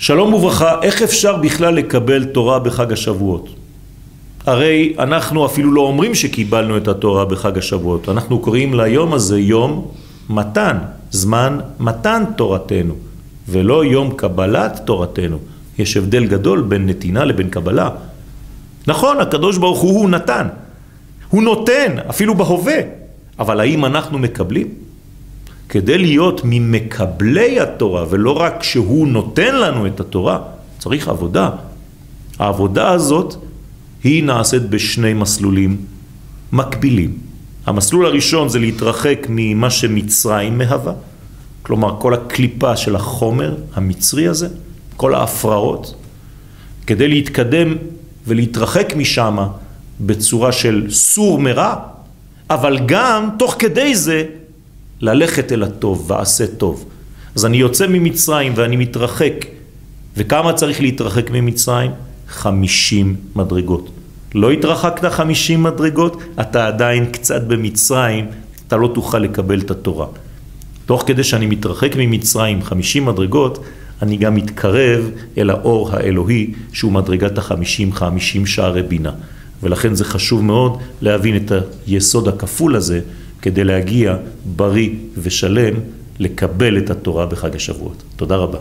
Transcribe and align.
שלום 0.00 0.34
וברכה, 0.34 0.82
איך 0.82 1.02
אפשר 1.02 1.36
בכלל 1.36 1.74
לקבל 1.74 2.24
תורה 2.24 2.58
בחג 2.58 2.92
השבועות? 2.92 3.48
הרי 4.46 4.94
אנחנו 4.98 5.46
אפילו 5.46 5.72
לא 5.72 5.80
אומרים 5.80 6.14
שקיבלנו 6.14 6.76
את 6.76 6.88
התורה 6.88 7.24
בחג 7.24 7.58
השבועות, 7.58 8.08
אנחנו 8.08 8.38
קוראים 8.38 8.74
ליום 8.74 9.12
הזה 9.14 9.40
יום 9.40 9.88
מתן, 10.30 10.76
זמן 11.10 11.58
מתן 11.80 12.24
תורתנו, 12.36 12.94
ולא 13.48 13.84
יום 13.84 14.12
קבלת 14.16 14.80
תורתנו. 14.84 15.38
יש 15.78 15.96
הבדל 15.96 16.26
גדול 16.26 16.62
בין 16.62 16.86
נתינה 16.86 17.24
לבין 17.24 17.50
קבלה. 17.50 17.90
נכון, 18.86 19.20
הקדוש 19.20 19.58
ברוך 19.58 19.80
הוא 19.80 20.00
הוא 20.00 20.10
נתן, 20.10 20.46
הוא 21.30 21.42
נותן, 21.42 21.96
אפילו 22.10 22.34
בהווה, 22.34 22.78
אבל 23.38 23.60
האם 23.60 23.84
אנחנו 23.84 24.18
מקבלים? 24.18 24.66
כדי 25.70 25.98
להיות 25.98 26.40
ממקבלי 26.44 27.60
התורה, 27.60 28.04
ולא 28.10 28.30
רק 28.30 28.62
שהוא 28.62 29.08
נותן 29.08 29.54
לנו 29.54 29.86
את 29.86 30.00
התורה, 30.00 30.38
צריך 30.78 31.08
עבודה. 31.08 31.50
העבודה 32.38 32.88
הזאת 32.90 33.34
היא 34.04 34.24
נעשית 34.24 34.62
בשני 34.62 35.12
מסלולים 35.12 35.76
מקבילים. 36.52 37.18
המסלול 37.66 38.06
הראשון 38.06 38.48
זה 38.48 38.58
להתרחק 38.58 39.26
ממה 39.28 39.70
שמצרים 39.70 40.58
מהווה, 40.58 40.92
כלומר 41.62 41.96
כל 42.00 42.14
הקליפה 42.14 42.76
של 42.76 42.96
החומר 42.96 43.56
המצרי 43.74 44.28
הזה, 44.28 44.48
כל 44.96 45.14
ההפרעות, 45.14 45.94
כדי 46.86 47.08
להתקדם 47.08 47.74
ולהתרחק 48.26 48.92
משם 48.96 49.38
בצורה 50.00 50.52
של 50.52 50.86
סור 50.90 51.38
מרע, 51.38 51.74
אבל 52.50 52.78
גם 52.86 53.28
תוך 53.38 53.56
כדי 53.58 53.94
זה 53.94 54.39
ללכת 55.00 55.52
אל 55.52 55.62
הטוב 55.62 56.10
ועשה 56.10 56.46
טוב. 56.46 56.84
אז 57.34 57.46
אני 57.46 57.56
יוצא 57.56 57.86
ממצרים 57.86 58.52
ואני 58.56 58.76
מתרחק, 58.76 59.34
וכמה 60.16 60.52
צריך 60.52 60.80
להתרחק 60.80 61.30
ממצרים? 61.30 61.90
חמישים 62.28 63.16
מדרגות. 63.36 63.90
לא 64.34 64.50
התרחקת 64.50 65.04
חמישים 65.10 65.62
מדרגות, 65.62 66.22
אתה 66.40 66.66
עדיין 66.66 67.06
קצת 67.06 67.42
במצרים, 67.42 68.26
אתה 68.68 68.76
לא 68.76 68.90
תוכל 68.94 69.18
לקבל 69.18 69.60
את 69.60 69.70
התורה. 69.70 70.06
תוך 70.86 71.04
כדי 71.06 71.24
שאני 71.24 71.46
מתרחק 71.46 71.92
ממצרים 71.96 72.62
חמישים 72.62 73.06
מדרגות, 73.06 73.64
אני 74.02 74.16
גם 74.16 74.34
מתקרב 74.34 75.10
אל 75.38 75.50
האור 75.50 75.90
האלוהי 75.92 76.54
שהוא 76.72 76.92
מדרגת 76.92 77.38
החמישים 77.38 77.92
חמישים 77.92 78.46
שערי 78.46 78.82
בינה. 78.82 79.12
ולכן 79.62 79.94
זה 79.94 80.04
חשוב 80.04 80.44
מאוד 80.44 80.78
להבין 81.02 81.36
את 81.36 81.52
היסוד 81.86 82.28
הכפול 82.28 82.76
הזה 82.76 83.00
כדי 83.42 83.64
להגיע 83.64 84.16
בריא 84.56 84.90
ושלם 85.22 85.74
לקבל 86.18 86.78
את 86.78 86.90
התורה 86.90 87.26
בחג 87.26 87.56
השבועות. 87.56 88.02
תודה 88.16 88.36
רבה. 88.36 88.58